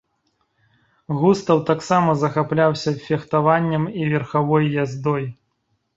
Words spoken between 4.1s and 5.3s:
верхавой яздой.